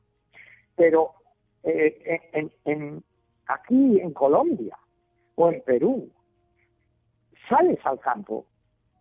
[0.75, 1.13] Pero
[1.63, 3.03] eh, en, en,
[3.47, 4.77] aquí en Colombia
[5.39, 6.09] o en Perú,
[7.47, 8.45] sales al campo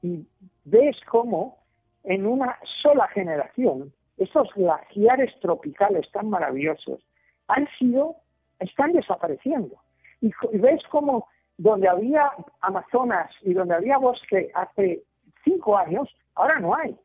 [0.03, 0.25] y
[0.65, 1.59] ves cómo
[2.05, 7.01] en una sola generación esos glaciares tropicales tan maravillosos
[7.49, 8.17] han sido,
[8.61, 9.81] están desapareciendo.
[10.21, 15.03] Y, ves cómo donde había Amazonas y donde había bosque hace
[15.43, 16.97] cinco años, ahora no hay.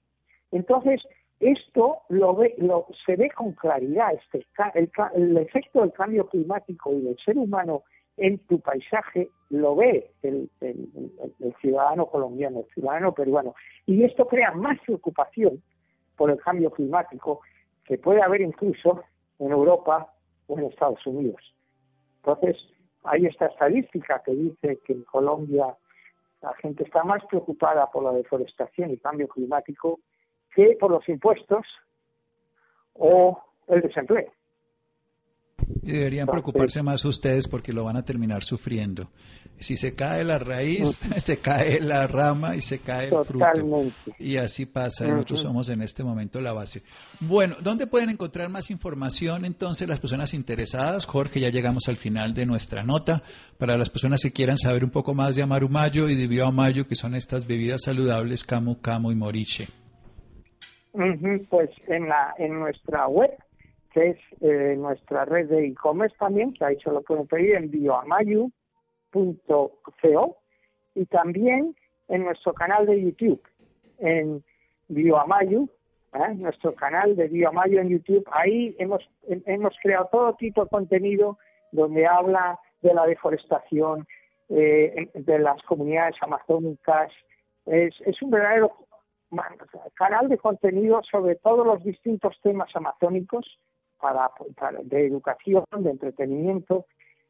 [0.52, 1.02] Entonces,
[1.40, 6.94] esto lo ve, lo, se ve con claridad, este, el, el, efecto del cambio climático
[6.94, 7.82] y del ser humano
[8.18, 10.50] en tu paisaje lo ve el,
[11.62, 13.56] ciudadano colombiano, el ciudadano peruano.
[13.86, 15.62] Y esto crea más preocupación
[16.16, 17.42] por el cambio climático
[17.86, 19.04] que puede haber incluso
[19.40, 20.14] en Europa
[20.48, 21.42] o en Estados Unidos.
[22.18, 22.58] Entonces,
[23.04, 25.76] hay esta estadística que dice que en Colombia
[26.42, 30.00] la gente está más preocupada por la deforestación y cambio climático
[30.54, 31.66] que por los impuestos
[32.94, 34.32] o el desempleo.
[35.82, 39.10] Y deberían preocuparse más ustedes porque lo van a terminar sufriendo.
[39.60, 43.92] Si se cae la raíz, se cae la rama y se cae el fruto.
[44.18, 45.08] Y así pasa.
[45.08, 46.84] Nosotros somos en este momento la base.
[47.20, 51.06] Bueno, ¿dónde pueden encontrar más información entonces las personas interesadas?
[51.06, 53.24] Jorge, ya llegamos al final de nuestra nota.
[53.58, 56.96] Para las personas que quieran saber un poco más de Amarumayo y de Bioamayo, que
[56.96, 59.68] son estas bebidas saludables, Camu, Camu y Moriche.
[61.50, 63.32] Pues en, la, en nuestra web
[63.94, 67.70] que es eh, nuestra red de e-commerce también, que ahí se lo pueden pedir en
[67.70, 68.52] bioamayu.co
[70.96, 71.76] y también
[72.08, 73.42] en nuestro canal de YouTube,
[74.00, 74.44] en
[74.88, 75.70] Bioamayu,
[76.14, 76.34] ¿eh?
[76.36, 78.28] nuestro canal de Bioamayu en YouTube.
[78.32, 81.38] Ahí hemos, hemos creado todo tipo de contenido
[81.72, 84.06] donde habla de la deforestación,
[84.50, 87.12] eh, de las comunidades amazónicas.
[87.66, 88.72] Es, es un verdadero
[89.96, 93.58] canal de contenido sobre todos los distintos temas amazónicos
[94.04, 94.30] para,
[94.84, 96.86] de educación, de entretenimiento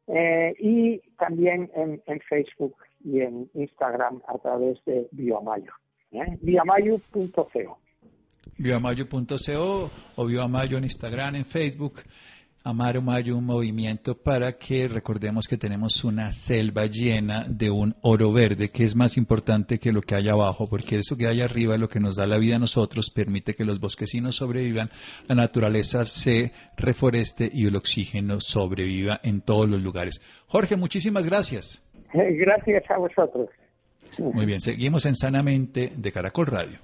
[0.08, 5.72] eh, y también en, Facebook y en Instagram a través de Bioamayo.
[6.12, 6.38] ¿eh?
[6.42, 7.78] Bioamayo.co.
[8.58, 12.02] Bioamayo.co o Bioamayo en Instagram, en Facebook.
[12.66, 18.32] Amaro Mayo, un movimiento para que recordemos que tenemos una selva llena de un oro
[18.32, 21.74] verde, que es más importante que lo que hay abajo, porque eso que hay arriba
[21.74, 24.90] es lo que nos da la vida a nosotros, permite que los bosquecinos sobrevivan,
[25.28, 30.22] la naturaleza se reforeste y el oxígeno sobreviva en todos los lugares.
[30.48, 31.84] Jorge, muchísimas gracias.
[32.14, 33.50] Gracias a vosotros.
[34.20, 36.80] Muy bien, seguimos en Sanamente de Caracol Radio.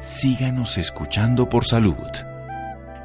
[0.00, 1.96] Síganos escuchando por salud.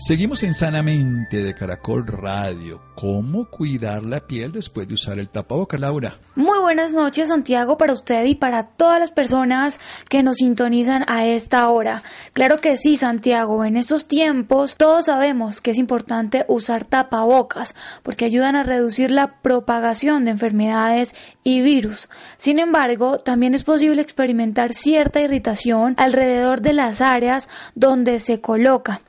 [0.00, 2.80] Seguimos en Sanamente de Caracol Radio.
[2.94, 6.18] ¿Cómo cuidar la piel después de usar el tapabocas, Laura?
[6.36, 11.26] Muy buenas noches, Santiago, para usted y para todas las personas que nos sintonizan a
[11.26, 12.04] esta hora.
[12.32, 18.24] Claro que sí, Santiago, en estos tiempos todos sabemos que es importante usar tapabocas porque
[18.24, 22.08] ayudan a reducir la propagación de enfermedades y virus.
[22.36, 29.00] Sin embargo, también es posible experimentar cierta irritación alrededor de las áreas donde se coloca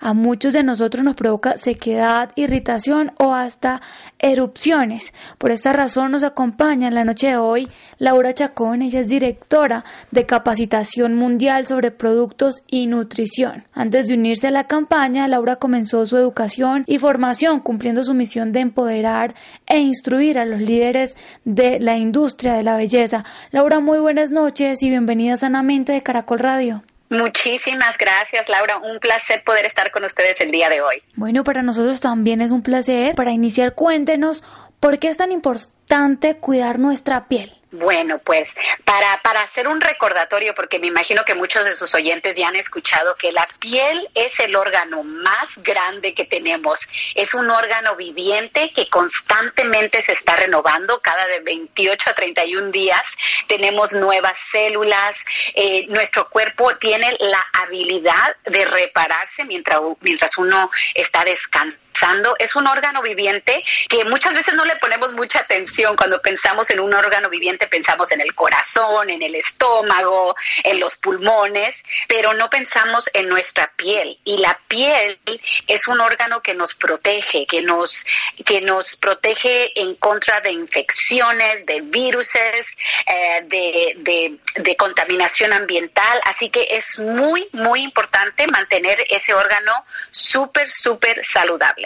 [0.00, 3.80] a muchos de nosotros nos provoca sequedad, irritación o hasta
[4.18, 5.14] erupciones.
[5.38, 9.84] Por esta razón nos acompaña en la noche de hoy Laura Chacón, ella es directora
[10.10, 13.64] de capacitación mundial sobre productos y nutrición.
[13.72, 18.52] Antes de unirse a la campaña, Laura comenzó su educación y formación cumpliendo su misión
[18.52, 19.34] de empoderar
[19.66, 23.24] e instruir a los líderes de la industria de la belleza.
[23.50, 26.82] Laura, muy buenas noches y bienvenida sanamente de Caracol Radio.
[27.08, 28.78] Muchísimas gracias, Laura.
[28.78, 31.02] Un placer poder estar con ustedes el día de hoy.
[31.14, 33.14] Bueno, para nosotros también es un placer.
[33.14, 34.42] Para iniciar, cuéntenos
[34.80, 37.52] por qué es tan importante cuidar nuestra piel.
[37.78, 38.48] Bueno, pues
[38.84, 42.56] para, para hacer un recordatorio, porque me imagino que muchos de sus oyentes ya han
[42.56, 46.80] escuchado que la piel es el órgano más grande que tenemos.
[47.14, 53.02] Es un órgano viviente que constantemente se está renovando cada de 28 a 31 días.
[53.46, 55.16] Tenemos nuevas células.
[55.54, 61.85] Eh, nuestro cuerpo tiene la habilidad de repararse mientras, mientras uno está descansando
[62.38, 65.96] es un órgano viviente que muchas veces no le ponemos mucha atención.
[65.96, 70.96] Cuando pensamos en un órgano viviente, pensamos en el corazón, en el estómago, en los
[70.96, 74.18] pulmones, pero no pensamos en nuestra piel.
[74.24, 75.18] Y la piel
[75.66, 78.04] es un órgano que nos protege, que nos,
[78.44, 86.20] que nos protege en contra de infecciones, de virus, eh, de, de, de contaminación ambiental.
[86.24, 91.85] Así que es muy, muy importante mantener ese órgano súper, súper saludable.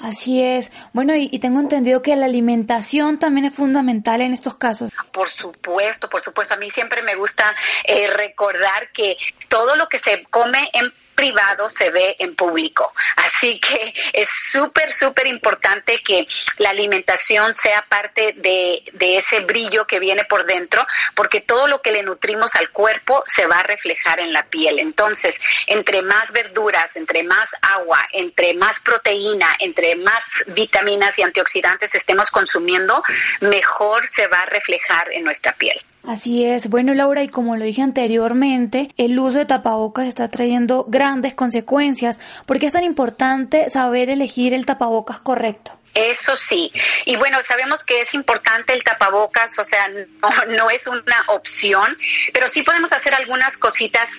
[0.00, 0.72] Así es.
[0.92, 4.90] Bueno, y, tengo entendido que la alimentación también es fundamental en estos casos.
[5.12, 6.54] Por supuesto, por supuesto.
[6.54, 9.16] A mí siempre me gusta eh, recordar que
[9.48, 12.92] todo lo que se come en privado se ve en público.
[13.16, 16.26] Así que es súper, súper importante que
[16.58, 21.80] la alimentación sea parte de, de, ese brillo que viene por dentro, porque todo lo
[21.82, 24.78] que le nutrimos al cuerpo se va a reflejar en la piel.
[24.78, 31.94] Entonces, entre más verduras, entre más agua, entre más proteína, entre más vitaminas y antioxidantes
[31.94, 33.02] estemos consumiendo,
[33.40, 35.80] mejor se va a reflejar en nuestra piel.
[36.06, 36.68] Así es.
[36.68, 42.20] Bueno, Laura, y como lo dije anteriormente, el uso de tapabocas está trayendo grandes consecuencias.
[42.46, 45.72] ¿Por qué es tan importante saber elegir el tapabocas correcto?
[45.94, 46.72] Eso sí.
[47.04, 51.96] Y bueno, sabemos que es importante el tapabocas, o sea, no, no, es una opción,
[52.32, 54.10] pero sí podemos hacer algunas cositas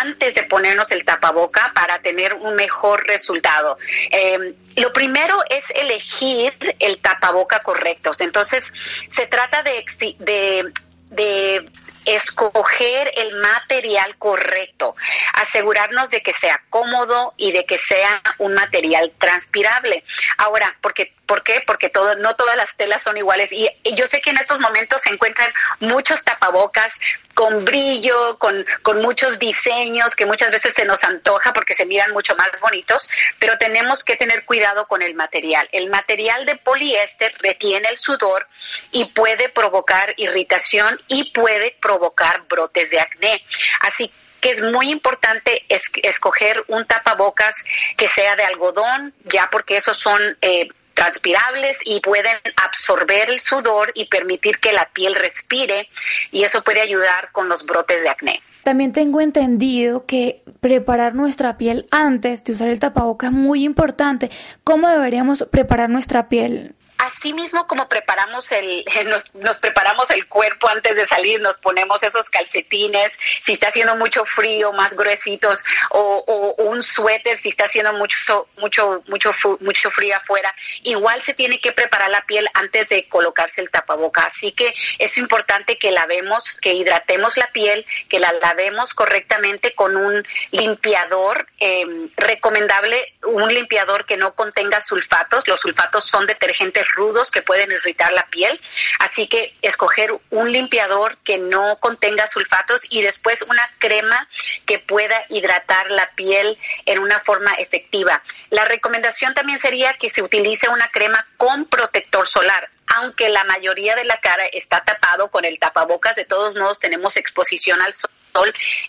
[0.00, 3.76] antes de ponernos el tapaboca para tener un mejor resultado.
[4.10, 8.10] Eh, lo primero es elegir el tapaboca correcto.
[8.20, 8.72] Entonces,
[9.10, 9.84] se trata de,
[10.20, 10.72] de
[11.10, 11.68] de
[12.04, 14.96] escoger el material correcto,
[15.34, 20.04] asegurarnos de que sea cómodo y de que sea un material transpirable.
[20.38, 21.62] Ahora, porque ¿Por qué?
[21.66, 23.52] Porque todo, no todas las telas son iguales.
[23.52, 26.94] Y yo sé que en estos momentos se encuentran muchos tapabocas
[27.34, 32.12] con brillo, con, con muchos diseños que muchas veces se nos antoja porque se miran
[32.12, 35.68] mucho más bonitos, pero tenemos que tener cuidado con el material.
[35.70, 38.48] El material de poliéster retiene el sudor
[38.90, 43.44] y puede provocar irritación y puede provocar brotes de acné.
[43.80, 44.10] Así
[44.40, 47.54] que es muy importante escoger un tapabocas
[47.96, 50.68] que sea de algodón, ya porque esos son eh,
[50.98, 55.88] transpirables y pueden absorber el sudor y permitir que la piel respire
[56.32, 58.42] y eso puede ayudar con los brotes de acné.
[58.64, 64.28] También tengo entendido que preparar nuestra piel antes de usar el tapaboca es muy importante.
[64.64, 66.74] ¿Cómo deberíamos preparar nuestra piel?
[67.08, 68.84] Así mismo como preparamos el,
[69.34, 74.26] nos, preparamos el cuerpo antes de salir, nos ponemos esos calcetines, si está haciendo mucho
[74.26, 80.54] frío, más gruesitos, o, un suéter si está haciendo mucho, mucho, mucho, mucho frío afuera.
[80.82, 84.26] Igual se tiene que preparar la piel antes de colocarse el tapaboca.
[84.26, 89.96] Así que es importante que lavemos, que hidratemos la piel, que la lavemos correctamente con
[89.96, 95.48] un limpiador em, recomendable, un limpiador que no contenga sulfatos.
[95.48, 98.60] Los sulfatos son detergentes rudos que pueden irritar la piel.
[98.98, 104.28] Así que escoger un limpiador que no contenga sulfatos y después una crema
[104.66, 108.22] que pueda hidratar la piel en una forma efectiva.
[108.50, 113.94] La recomendación también sería que se utilice una crema con protector solar aunque la mayoría
[113.96, 118.10] de la cara está tapado con el tapabocas, de todos modos tenemos exposición al sol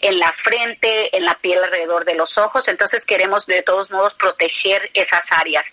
[0.01, 4.13] en la frente, en la piel alrededor de los ojos, entonces queremos de todos modos
[4.13, 5.67] proteger esas áreas.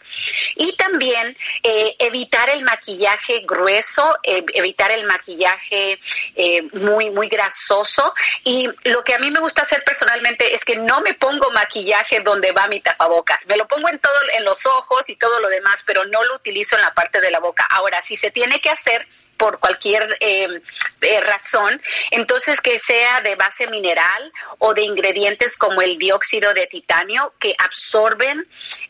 [0.54, 5.98] Y también eh, evitar el maquillaje grueso, eh, evitar el maquillaje
[6.34, 8.14] eh, muy, muy grasoso.
[8.44, 12.20] Y lo que a mí me gusta hacer personalmente es que no me pongo maquillaje
[12.20, 15.48] donde va mi tapabocas, me lo pongo en todo, en los ojos y todo lo
[15.48, 17.66] demás, pero no lo utilizo en la parte de la boca.
[17.70, 19.06] Ahora, si se tiene que hacer,
[19.36, 20.60] por cualquier eh,
[21.00, 21.80] eh, razón,
[22.10, 27.54] entonces que sea de base mineral o de ingredientes como el dióxido de titanio que
[27.58, 28.46] absorben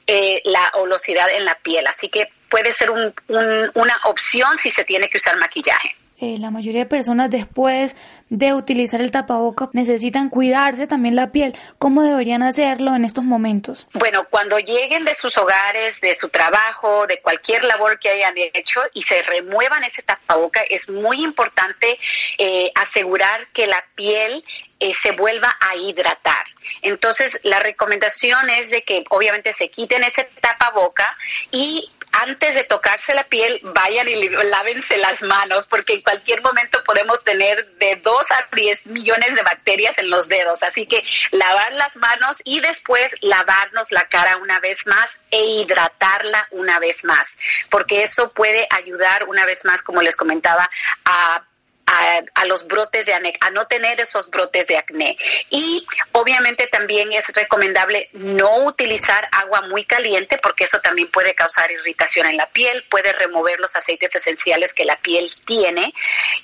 [0.07, 1.87] eh, la olosidad en la piel.
[1.87, 5.97] Así que puede ser una opción si se tiene que usar maquillaje.
[6.19, 7.95] Eh, la mayoría de personas después
[8.31, 11.55] de utilizar el tapaboca necesitan cuidarse también la piel.
[11.79, 13.87] ¿Cómo deberían hacerlo en estos momentos?
[13.93, 18.81] Bueno, cuando lleguen de sus hogares, de su trabajo, de cualquier labor que hayan hecho
[18.95, 21.99] y se remuevan ese tapaboca, es muy importante
[22.39, 24.43] eh, asegurar que la piel
[24.81, 26.47] eh, se vuelva a hidratar.
[26.83, 31.17] Entonces, la recomendación es de que obviamente se quiten ese tapaboca
[31.51, 31.91] y
[32.23, 37.23] antes de tocarse la piel, vayan y lávense las manos, porque en cualquier momento podemos
[37.25, 40.62] tener de 2 a 10 millones de bacterias en los dedos.
[40.62, 46.49] Así que lavar las manos y después lavarnos la cara una vez más e hidratarla
[46.53, 47.37] una vez más,
[47.71, 50.71] porque eso puede ayudar una vez más, como les comentaba,
[51.05, 51.45] a
[51.87, 55.16] a, los brotes de acné, a no tener esos brotes de acné.
[55.51, 61.70] Y obviamente también es recomendable no utilizar agua muy caliente porque eso también puede causar
[61.70, 65.93] irritación en la piel, puede remover los aceites esenciales que la piel tiene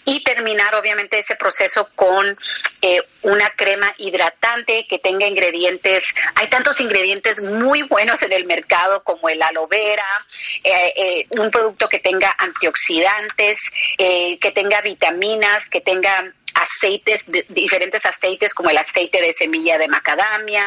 [0.05, 2.39] y terminar obviamente ese proceso con
[2.81, 9.05] eh, una crema hidratante que tenga ingredientes, hay tantos ingredientes muy buenos en el mercado
[9.05, 10.27] como el aloe vera,
[10.65, 13.59] eh, eh, un producto que tenga antioxidantes,
[13.97, 15.32] que tenga vitaminas,
[15.71, 20.65] que tenga aceites, diferentes aceites como el aceite de semilla de macadamia,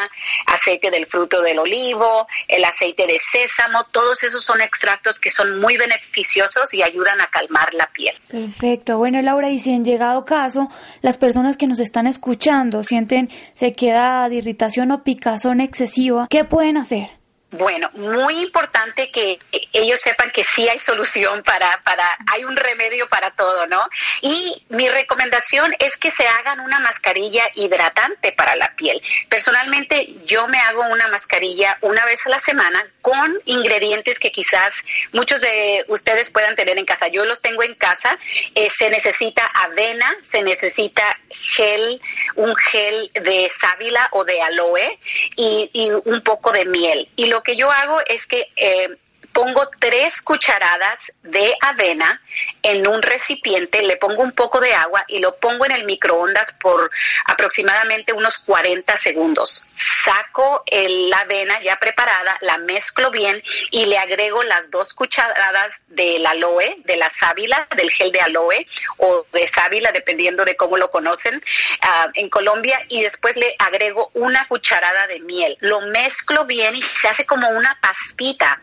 [0.48, 5.60] aceite del fruto del olivo, el aceite de sésamo, todos esos son extractos que son
[5.60, 8.16] muy beneficiosos y ayudan a calmar la piel.
[8.28, 8.98] Perfecto.
[8.98, 10.70] Bueno, Laura, y si en llegado caso
[11.02, 17.10] las personas que nos están escuchando sienten sequedad, irritación o picazón excesiva, ¿qué pueden hacer?
[17.58, 19.40] Bueno, muy importante que
[19.72, 23.82] ellos sepan que sí hay solución para, para, hay un remedio para todo, ¿no?
[24.22, 29.02] Y mi recomendación es que se hagan una mascarilla hidratante para la piel.
[29.30, 34.74] Personalmente, yo me hago una mascarilla una vez a la semana con ingredientes que quizás
[35.14, 37.08] muchos de ustedes puedan tener en casa.
[37.08, 38.18] Yo los tengo en casa.
[38.56, 42.02] Eh, se necesita avena, se necesita gel,
[42.34, 45.00] un gel de sábila o de aloe
[45.36, 47.08] y, un poco de miel.
[47.16, 48.98] Y lo que yo hago es que eh,
[49.36, 52.22] pongo tres cucharadas de avena
[52.64, 56.54] en un recipiente, le pongo un poco de agua y lo pongo en el microondas
[56.54, 56.90] por
[57.26, 59.66] aproximadamente unos 40 segundos.
[59.76, 66.26] Saco la avena ya preparada, la mezclo bien y le agrego las dos cucharadas del
[66.26, 68.66] aloe, de la sábila, del gel de aloe
[68.98, 71.44] o de sábila, dependiendo de cómo lo conocen
[71.82, 75.58] ah, en Colombia, y después le agrego una cucharada de miel.
[75.60, 78.62] Lo mezclo bien y se hace como una pastita.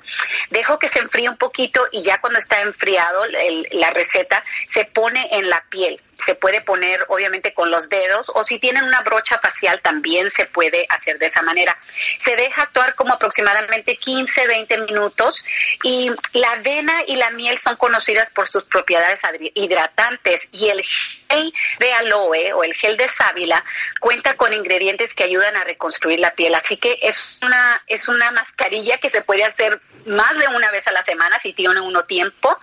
[0.63, 3.25] Dejo que se enfríe un poquito y ya cuando está enfriado
[3.73, 8.45] la receta se pone en la piel se puede poner obviamente con los dedos o
[8.45, 11.77] si tienen una brocha facial también se puede hacer de esa manera.
[12.19, 15.45] Se deja actuar como aproximadamente 15, 20 minutos
[15.83, 19.21] y la avena y la miel son conocidas por sus propiedades
[19.55, 23.63] hidratantes y el gel de aloe o el gel de sábila
[24.01, 26.55] cuenta con ingredientes que ayudan a reconstruir la piel.
[26.55, 30.87] Así que es una, es una mascarilla que se puede hacer más de una vez
[30.87, 32.57] a la semana si tiene uno tiempo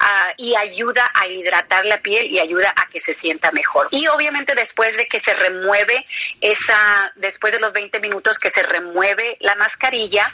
[0.00, 3.86] ah, y ayuda a hidratar la piel y ayuda a que se sienta mejor.
[3.92, 6.04] Y obviamente después de que se remueve
[6.40, 10.32] esa, después de los 20 minutos que se remueve la mascarilla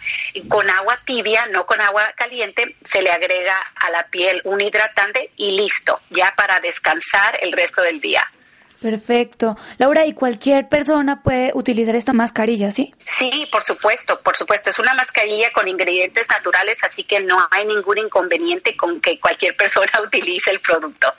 [0.48, 5.30] con agua tibia, no con agua caliente, se le agrega a la piel un hidratante
[5.36, 8.26] y listo, ya para descansar el resto del día.
[8.80, 9.56] Perfecto.
[9.78, 12.92] Laura, ¿y cualquier persona puede utilizar esta mascarilla, sí?
[13.04, 14.70] Sí, por supuesto, por supuesto.
[14.70, 19.56] Es una mascarilla con ingredientes naturales, así que no hay ningún inconveniente con que cualquier
[19.62, 21.14] persona utilice el producto.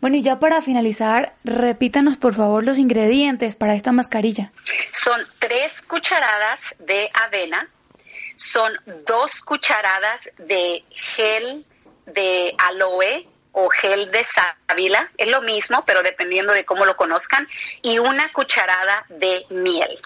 [0.00, 4.50] Bueno, y ya para finalizar, repítanos por favor los ingredientes para esta mascarilla.
[4.92, 7.68] Son tres cucharadas de avena,
[8.36, 8.72] son
[9.06, 11.66] dos cucharadas de gel
[12.06, 17.46] de aloe o gel de sábila, es lo mismo, pero dependiendo de cómo lo conozcan,
[17.82, 19.98] y una cucharada de miel.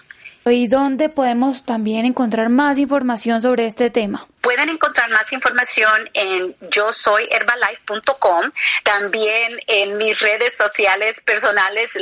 [0.45, 4.27] ¿Y dónde podemos también encontrar más información sobre este tema?
[4.45, 8.51] Pueden encontrar más información en yo soy herbalife.com,
[8.83, 11.93] también en mis redes sociales personales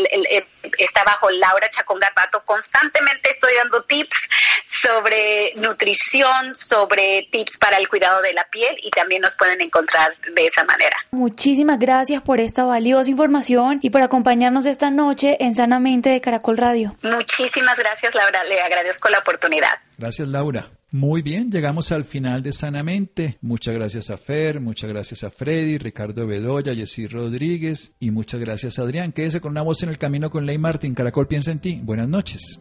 [0.77, 2.43] está bajo Laura Chacón Garbato.
[2.43, 4.27] Constantemente estoy dando tips
[4.65, 10.13] sobre nutrición, sobre tips para el cuidado de la piel y también nos pueden encontrar
[10.35, 10.97] de esa manera.
[11.11, 16.57] Muchísimas gracias por esta valiosa información y por acompañarnos esta noche en Sanamente de Caracol
[16.57, 16.93] Radio.
[17.03, 19.77] Muchísimas gracias Laura, le agradezco la oportunidad.
[19.97, 20.67] Gracias Laura.
[20.93, 23.39] Muy bien, llegamos al final de Sanamente.
[23.41, 28.77] Muchas gracias a Fer, muchas gracias a Freddy, Ricardo Bedoya, Jessy Rodríguez y muchas gracias
[28.77, 29.11] a Adrián.
[29.11, 30.93] Quédese con una voz en el camino con Ley Martín.
[30.93, 31.81] Caracol piensa en ti.
[31.83, 32.59] Buenas noches.